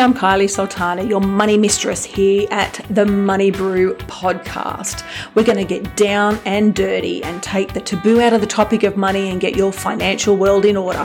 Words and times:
I'm 0.00 0.14
Kylie 0.14 0.48
Sultana, 0.48 1.02
your 1.02 1.20
money 1.20 1.58
mistress 1.58 2.04
here 2.04 2.46
at 2.52 2.86
the 2.88 3.04
Money 3.04 3.50
Brew 3.50 3.94
podcast. 3.94 5.04
We're 5.34 5.42
going 5.42 5.58
to 5.58 5.64
get 5.64 5.96
down 5.96 6.38
and 6.44 6.72
dirty 6.72 7.20
and 7.24 7.42
take 7.42 7.74
the 7.74 7.80
taboo 7.80 8.20
out 8.20 8.32
of 8.32 8.40
the 8.40 8.46
topic 8.46 8.84
of 8.84 8.96
money 8.96 9.28
and 9.28 9.40
get 9.40 9.56
your 9.56 9.72
financial 9.72 10.36
world 10.36 10.64
in 10.64 10.76
order. 10.76 11.04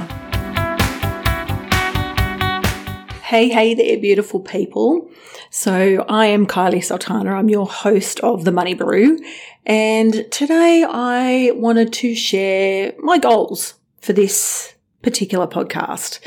Hey, 3.24 3.50
hey 3.50 3.74
there, 3.74 3.98
beautiful 3.98 4.40
people. 4.40 5.10
So, 5.50 6.06
I 6.08 6.28
am 6.28 6.46
Kylie 6.46 6.84
Sultana. 6.84 7.34
I'm 7.34 7.50
your 7.50 7.66
host 7.66 8.20
of 8.20 8.46
the 8.46 8.52
Money 8.52 8.76
Brew. 8.76 9.18
And 9.66 10.32
today 10.32 10.86
I 10.88 11.52
wanted 11.56 11.94
to 11.94 12.14
share 12.14 12.94
my 13.00 13.18
goals 13.18 13.74
for 14.02 14.14
this 14.14 14.76
particular 15.02 15.48
podcast. 15.48 16.20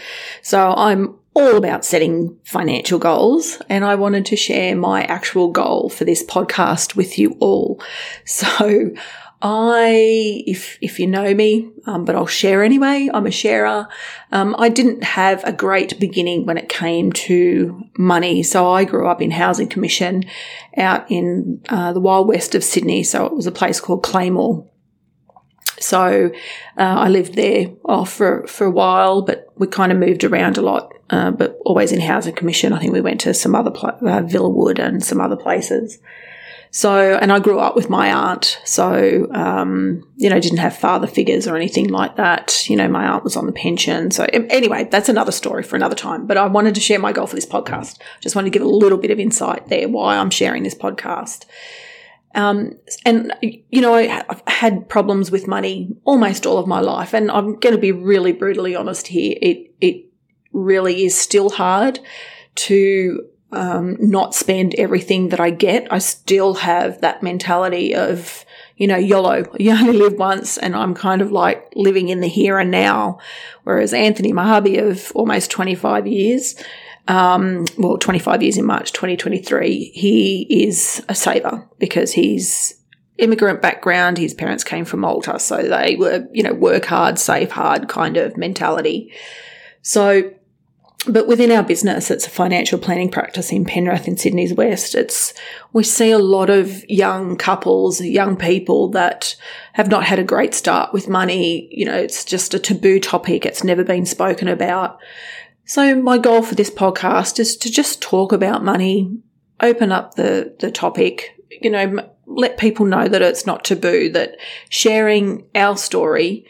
So, 0.43 0.75
I'm 0.77 1.17
all 1.37 1.57
about 1.57 1.85
setting 1.85 2.35
financial 2.45 2.99
goals 2.99 3.61
and 3.69 3.85
I 3.85 3.95
wanted 3.95 4.25
to 4.27 4.37
share 4.37 4.75
my 4.75 5.05
actual 5.05 5.51
goal 5.51 5.91
for 5.91 6.07
this 6.07 6.25
podcast 6.25 6.97
with 6.97 7.19
you 7.19 7.37
all. 7.41 7.81
So 8.25 8.93
I, 9.43 10.43
if, 10.47 10.79
if 10.81 10.99
you 10.99 11.07
know 11.07 11.35
me, 11.35 11.71
um, 11.87 12.05
but 12.07 12.17
I'll 12.17 12.27
share 12.27 12.63
anyway. 12.63 13.11
I'm 13.13 13.27
a 13.27 13.31
sharer. 13.31 13.87
Um, 14.33 14.57
I 14.59 14.71
didn't 14.71 15.05
have 15.05 15.45
a 15.45 15.53
great 15.53 16.01
beginning 16.01 16.47
when 16.47 16.57
it 16.57 16.69
came 16.71 17.13
to 17.13 17.83
money. 17.99 18.43
So 18.43 18.71
I 18.71 18.85
grew 18.85 19.07
up 19.07 19.21
in 19.21 19.31
housing 19.31 19.69
commission 19.69 20.25
out 20.77 21.11
in 21.11 21.61
uh, 21.69 21.93
the 21.93 22.01
wild 22.01 22.29
west 22.29 22.55
of 22.55 22.65
Sydney. 22.65 23.03
So 23.03 23.27
it 23.27 23.35
was 23.35 23.47
a 23.47 23.53
place 23.53 23.79
called 23.79 24.03
Claymore. 24.03 24.67
So 25.79 26.31
uh, 26.79 26.81
I 26.81 27.09
lived 27.09 27.35
there 27.35 27.71
oh, 27.85 28.05
for 28.05 28.47
for 28.47 28.67
a 28.67 28.71
while, 28.71 29.23
but 29.23 29.47
we 29.57 29.67
kind 29.67 29.93
of 29.93 29.99
moved 29.99 30.25
around 30.25 30.59
a 30.59 30.63
lot, 30.63 30.93
uh, 31.11 31.31
but 31.31 31.59
always 31.65 31.93
in 31.93 32.01
housing 32.01 32.35
commission. 32.35 32.73
I 32.73 32.79
think 32.79 32.93
we 32.93 33.01
went 33.01 33.21
to 33.23 33.35
some 33.35 33.55
other 33.55 33.71
uh, 33.71 34.23
Villawood 34.23 34.79
and 34.79 35.05
some 35.05 35.21
other 35.21 35.37
places. 35.37 35.99
So, 36.73 37.17
and 37.17 37.33
I 37.33 37.39
grew 37.39 37.59
up 37.59 37.75
with 37.75 37.89
my 37.89 38.13
aunt, 38.13 38.61
so 38.65 39.29
um, 39.33 40.07
you 40.17 40.29
know, 40.29 40.39
didn't 40.39 40.59
have 40.59 40.77
father 40.77 41.07
figures 41.07 41.47
or 41.47 41.57
anything 41.57 41.89
like 41.89 42.17
that. 42.17 42.69
You 42.69 42.77
know, 42.77 42.87
my 42.89 43.07
aunt 43.07 43.25
was 43.25 43.37
on 43.37 43.47
the 43.47 43.53
pension. 43.53 44.11
So, 44.11 44.25
anyway, 44.25 44.87
that's 44.91 45.09
another 45.09 45.33
story 45.33 45.63
for 45.63 45.77
another 45.77 45.95
time. 45.95 46.27
But 46.27 46.37
I 46.37 46.47
wanted 46.47 46.75
to 46.75 46.81
share 46.83 46.99
my 46.99 47.13
goal 47.13 47.27
for 47.27 47.35
this 47.35 47.47
podcast. 47.47 47.99
Just 48.21 48.37
wanted 48.37 48.53
to 48.53 48.59
give 48.59 48.67
a 48.67 48.71
little 48.71 48.99
bit 48.99 49.11
of 49.11 49.19
insight 49.19 49.69
there 49.69 49.89
why 49.89 50.17
I'm 50.19 50.29
sharing 50.29 50.65
this 50.65 50.75
podcast. 50.75 51.47
Um, 52.37 52.79
and, 53.07 53.33
you 53.43 53.81
know, 53.81 53.95
I've 53.95 54.43
had 54.47 54.89
problems 54.91 55.31
with 55.31 55.49
money 55.49 55.97
almost 56.05 56.47
all 56.47 56.59
of 56.59 56.67
my 56.67 56.81
life. 56.81 57.15
And 57.15 57.31
I'm 57.31 57.59
going 57.59 57.75
to 57.75 57.81
be 57.81 57.93
really 57.93 58.33
brutally 58.33 58.77
honest 58.77 59.09
here. 59.09 59.37
It, 59.41 59.73
it 59.81 60.05
really 60.53 61.05
is 61.05 61.19
still 61.19 61.49
hard 61.49 61.99
to, 62.57 63.27
um, 63.53 63.97
not 63.99 64.35
spend 64.35 64.75
everything 64.75 65.31
that 65.31 65.41
I 65.41 65.49
get. 65.49 65.91
I 65.91 65.99
still 65.99 66.55
have 66.55 67.01
that 67.01 67.23
mentality 67.23 67.95
of, 67.95 68.45
you 68.77 68.87
know, 68.87 68.97
YOLO, 68.97 69.45
you 69.59 69.71
only 69.71 69.95
live 69.97 70.15
once. 70.15 70.59
And 70.59 70.77
I'm 70.77 70.95
kind 70.95 71.23
of 71.23 71.33
like 71.33 71.73
living 71.75 72.11
in 72.11 72.21
the 72.21 72.29
here 72.29 72.59
and 72.59 72.71
now. 72.71 73.19
Whereas 73.65 73.95
Anthony, 73.95 74.33
my 74.35 74.47
hubby 74.47 74.77
of 74.77 75.11
almost 75.15 75.51
25 75.51 76.07
years, 76.07 76.55
um, 77.09 77.67
well, 77.79 77.99
25 77.99 78.43
years 78.43 78.57
in 78.57 78.65
March 78.65 78.93
2023, 78.93 79.93
he 79.95 80.47
is 80.65 81.05
a 81.09 81.15
saver 81.15 81.69
because 81.79 82.13
he's 82.13 82.75
immigrant 83.19 83.63
background. 83.63 84.19
His 84.19 84.35
parents 84.35 84.65
came 84.65 84.85
from 84.85 85.01
Malta. 85.01 85.39
So 85.39 85.63
they 85.63 85.97
were, 85.97 86.27
you 86.33 86.43
know, 86.43 86.53
work 86.53 86.87
hard, 86.87 87.19
save 87.19 87.53
hard 87.53 87.89
kind 87.89 88.17
of 88.17 88.37
mentality. 88.37 89.13
So, 89.83 90.33
but 91.09 91.29
within 91.29 91.53
our 91.53 91.63
business, 91.63 92.11
it's 92.11 92.27
a 92.27 92.31
financial 92.31 92.81
planning 92.81 93.11
practice 93.11 93.53
in 93.53 93.65
Penrith 93.65 94.09
in 94.09 94.17
Sydney's 94.17 94.53
West. 94.53 94.97
It's, 94.97 95.33
we 95.73 95.85
see 95.85 96.11
a 96.11 96.19
lot 96.19 96.51
of 96.51 96.85
young 96.91 97.37
couples, 97.37 98.01
young 98.01 98.37
people 98.37 98.89
that 98.89 99.37
have 99.75 99.89
not 99.89 100.03
had 100.03 100.19
a 100.19 100.25
great 100.25 100.53
start 100.53 100.93
with 100.93 101.09
money. 101.09 101.69
You 101.71 101.87
know, 101.87 101.97
it's 101.97 102.25
just 102.25 102.55
a 102.55 102.59
taboo 102.59 102.99
topic. 102.99 103.47
It's 103.47 103.63
never 103.63 103.85
been 103.85 104.07
spoken 104.07 104.49
about. 104.49 104.99
So 105.69 105.97
my 105.97 106.17
goal 106.17 106.43
for 106.43 106.55
this 106.55 106.71
podcast 106.71 107.41
is 107.41 107.57
to 107.57 107.71
just 107.71 108.01
talk 108.01 108.31
about 108.31 108.63
money, 108.65 109.19
open 109.61 109.91
up 109.91 110.15
the, 110.15 110.55
the 110.61 110.71
topic, 110.71 111.37
you 111.61 111.71
know, 111.71 112.09
let 112.25 112.57
people 112.57 112.87
know 112.87 113.09
that 113.09 113.21
it's 113.21 113.47
not 113.47 113.65
taboo, 113.65 114.11
that 114.11 114.37
sharing 114.69 115.45
our 115.57 115.77
story, 115.77 116.47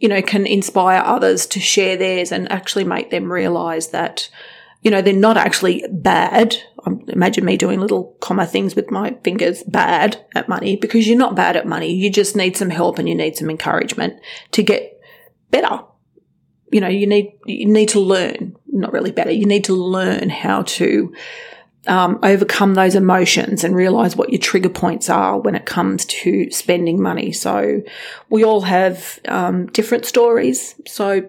you 0.00 0.08
know, 0.08 0.20
can 0.20 0.44
inspire 0.44 1.00
others 1.04 1.46
to 1.46 1.60
share 1.60 1.96
theirs 1.96 2.32
and 2.32 2.50
actually 2.50 2.82
make 2.82 3.10
them 3.10 3.30
realize 3.30 3.90
that, 3.90 4.28
you 4.82 4.90
know, 4.90 5.02
they're 5.02 5.14
not 5.14 5.36
actually 5.36 5.84
bad. 5.92 6.56
Um, 6.84 7.04
imagine 7.06 7.44
me 7.44 7.56
doing 7.56 7.78
little 7.78 8.16
comma 8.20 8.44
things 8.44 8.74
with 8.74 8.90
my 8.90 9.16
fingers, 9.22 9.62
bad 9.62 10.26
at 10.34 10.48
money, 10.48 10.74
because 10.74 11.06
you're 11.06 11.16
not 11.16 11.36
bad 11.36 11.56
at 11.56 11.66
money. 11.66 11.94
You 11.94 12.10
just 12.10 12.34
need 12.34 12.56
some 12.56 12.70
help 12.70 12.98
and 12.98 13.08
you 13.08 13.14
need 13.14 13.36
some 13.36 13.50
encouragement 13.50 14.20
to 14.50 14.64
get 14.64 15.00
better 15.52 15.78
you 16.70 16.80
know, 16.80 16.88
you 16.88 17.06
need, 17.06 17.32
you 17.46 17.66
need 17.66 17.88
to 17.90 18.00
learn, 18.00 18.47
not 18.78 18.92
really 18.92 19.12
better, 19.12 19.30
you 19.30 19.46
need 19.46 19.64
to 19.64 19.74
learn 19.74 20.30
how 20.30 20.62
to 20.62 21.14
um, 21.86 22.18
overcome 22.22 22.74
those 22.74 22.94
emotions 22.94 23.64
and 23.64 23.74
realize 23.74 24.16
what 24.16 24.30
your 24.30 24.40
trigger 24.40 24.68
points 24.68 25.08
are 25.08 25.38
when 25.38 25.54
it 25.54 25.64
comes 25.64 26.04
to 26.06 26.50
spending 26.50 27.00
money. 27.00 27.32
So 27.32 27.82
we 28.28 28.44
all 28.44 28.62
have 28.62 29.18
um, 29.26 29.66
different 29.66 30.04
stories. 30.04 30.74
So 30.86 31.28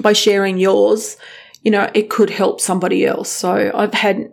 by 0.00 0.12
sharing 0.12 0.58
yours, 0.58 1.16
you 1.62 1.70
know, 1.70 1.90
it 1.94 2.08
could 2.08 2.30
help 2.30 2.60
somebody 2.60 3.04
else. 3.04 3.30
So 3.30 3.70
I've 3.74 3.94
had 3.94 4.32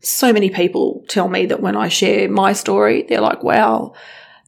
so 0.00 0.32
many 0.32 0.50
people 0.50 1.04
tell 1.08 1.28
me 1.28 1.46
that 1.46 1.60
when 1.60 1.76
I 1.76 1.88
share 1.88 2.28
my 2.28 2.52
story, 2.52 3.02
they're 3.02 3.20
like, 3.20 3.42
wow, 3.42 3.94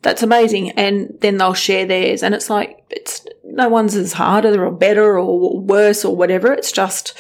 that's 0.03 0.23
amazing. 0.23 0.71
And 0.73 1.17
then 1.21 1.39
they'll 1.39 1.55
share 1.55 1.87
theirs. 1.87 2.23
And 2.23 2.35
it's 2.35 2.51
like, 2.51 2.85
it's 2.91 3.27
no 3.61 3.69
one's 3.69 3.95
as 3.95 4.15
harder 4.15 4.65
or 4.65 4.73
better 4.73 5.19
or 5.19 5.61
worse 5.61 6.05
or 6.05 6.17
whatever. 6.17 6.53
It's 6.53 6.73
just 6.73 7.17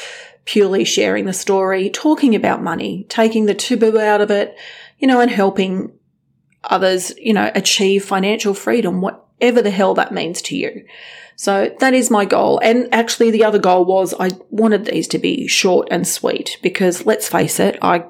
purely 0.46 0.84
sharing 0.84 1.26
the 1.26 1.34
story, 1.34 1.90
talking 1.90 2.34
about 2.34 2.62
money, 2.62 3.04
taking 3.10 3.44
the 3.44 3.54
taboo 3.54 4.00
out 4.00 4.22
of 4.22 4.30
it, 4.30 4.56
you 4.98 5.06
know, 5.06 5.20
and 5.20 5.30
helping 5.30 5.92
others, 6.64 7.12
you 7.18 7.34
know, 7.34 7.50
achieve 7.54 8.04
financial 8.04 8.54
freedom, 8.54 9.02
whatever 9.02 9.60
the 9.60 9.70
hell 9.70 9.92
that 9.94 10.12
means 10.12 10.40
to 10.42 10.56
you. 10.56 10.84
So 11.36 11.74
that 11.80 11.92
is 11.92 12.10
my 12.10 12.24
goal. 12.24 12.58
And 12.62 12.88
actually 12.92 13.30
the 13.30 13.44
other 13.44 13.58
goal 13.58 13.84
was 13.84 14.14
I 14.18 14.30
wanted 14.48 14.86
these 14.86 15.08
to 15.08 15.18
be 15.18 15.46
short 15.46 15.88
and 15.90 16.08
sweet 16.08 16.58
because 16.62 17.04
let's 17.04 17.28
face 17.28 17.60
it, 17.60 17.78
I 17.82 18.04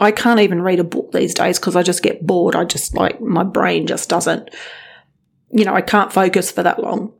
I 0.00 0.10
can't 0.10 0.40
even 0.40 0.62
read 0.62 0.80
a 0.80 0.84
book 0.84 1.12
these 1.12 1.34
days 1.34 1.60
because 1.60 1.76
I 1.76 1.84
just 1.84 2.02
get 2.02 2.26
bored. 2.26 2.56
I 2.56 2.64
just 2.64 2.94
like 2.94 3.20
my 3.20 3.44
brain 3.44 3.86
just 3.86 4.08
doesn't, 4.08 4.50
you 5.52 5.64
know, 5.64 5.74
I 5.74 5.82
can't 5.82 6.12
focus 6.12 6.50
for 6.50 6.64
that 6.64 6.82
long. 6.82 7.12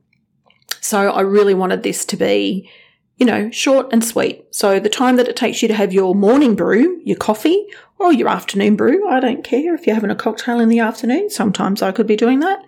So 0.86 1.10
I 1.10 1.22
really 1.22 1.54
wanted 1.54 1.82
this 1.82 2.04
to 2.06 2.16
be, 2.16 2.70
you 3.16 3.26
know, 3.26 3.50
short 3.50 3.92
and 3.92 4.04
sweet. 4.04 4.44
So 4.54 4.78
the 4.78 4.88
time 4.88 5.16
that 5.16 5.26
it 5.26 5.34
takes 5.34 5.60
you 5.60 5.68
to 5.68 5.74
have 5.74 5.92
your 5.92 6.14
morning 6.14 6.54
brew, 6.54 7.00
your 7.04 7.16
coffee, 7.16 7.66
or 7.98 8.12
your 8.12 8.28
afternoon 8.28 8.76
brew, 8.76 9.08
I 9.08 9.18
don't 9.18 9.42
care 9.42 9.74
if 9.74 9.86
you're 9.86 9.96
having 9.96 10.10
a 10.10 10.14
cocktail 10.14 10.60
in 10.60 10.68
the 10.68 10.78
afternoon. 10.78 11.30
Sometimes 11.30 11.82
I 11.82 11.90
could 11.90 12.06
be 12.06 12.14
doing 12.14 12.40
that. 12.40 12.64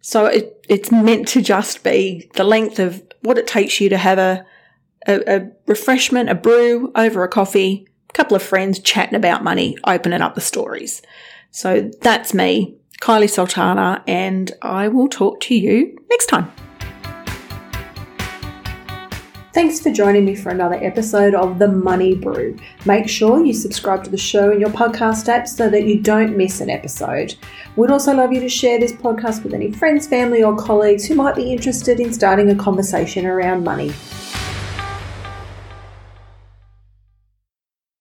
So 0.00 0.26
it, 0.26 0.64
it's 0.68 0.92
meant 0.92 1.26
to 1.28 1.42
just 1.42 1.82
be 1.82 2.30
the 2.34 2.44
length 2.44 2.78
of 2.78 3.02
what 3.22 3.38
it 3.38 3.46
takes 3.46 3.80
you 3.80 3.88
to 3.88 3.98
have 3.98 4.18
a, 4.18 4.44
a, 5.06 5.36
a 5.36 5.50
refreshment, 5.66 6.28
a 6.28 6.34
brew 6.34 6.92
over 6.94 7.24
a 7.24 7.28
coffee 7.28 7.88
a 8.08 8.12
couple 8.12 8.36
of 8.36 8.42
friends 8.42 8.78
chatting 8.78 9.14
about 9.14 9.42
money, 9.42 9.78
opening 9.84 10.20
up 10.20 10.34
the 10.34 10.40
stories. 10.40 11.00
So 11.50 11.90
that's 12.02 12.34
me, 12.34 12.76
Kylie 13.00 13.30
Sultana, 13.30 14.04
and 14.06 14.52
I 14.60 14.88
will 14.88 15.08
talk 15.08 15.40
to 15.40 15.54
you 15.54 15.96
next 16.10 16.26
time. 16.26 16.52
Thanks 19.52 19.80
for 19.80 19.90
joining 19.90 20.24
me 20.24 20.34
for 20.34 20.48
another 20.48 20.76
episode 20.76 21.34
of 21.34 21.58
The 21.58 21.68
Money 21.68 22.14
Brew. 22.14 22.56
Make 22.86 23.06
sure 23.06 23.44
you 23.44 23.52
subscribe 23.52 24.02
to 24.04 24.08
the 24.08 24.16
show 24.16 24.50
in 24.50 24.58
your 24.58 24.70
podcast 24.70 25.28
app 25.28 25.46
so 25.46 25.68
that 25.68 25.84
you 25.84 26.00
don't 26.00 26.38
miss 26.38 26.62
an 26.62 26.70
episode. 26.70 27.34
We'd 27.76 27.90
also 27.90 28.14
love 28.14 28.32
you 28.32 28.40
to 28.40 28.48
share 28.48 28.80
this 28.80 28.92
podcast 28.92 29.44
with 29.44 29.52
any 29.52 29.70
friends, 29.70 30.06
family, 30.06 30.42
or 30.42 30.56
colleagues 30.56 31.04
who 31.04 31.16
might 31.16 31.36
be 31.36 31.52
interested 31.52 32.00
in 32.00 32.14
starting 32.14 32.48
a 32.48 32.54
conversation 32.54 33.26
around 33.26 33.62
money. 33.62 33.92